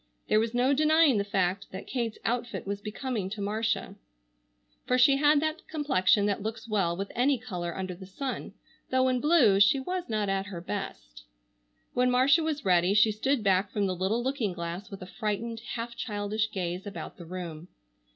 [0.29, 3.93] There was no denying the fact that Kate's outfit was becoming to Marcia,
[4.87, 8.55] for she had that complexion that looks well with any color under the sun,
[8.89, 11.21] though in blue she was not at her best.
[11.93, 15.59] When Marcia was ready she stood back from the little looking glass, with a frightened,
[15.75, 17.67] half childish gaze about the room.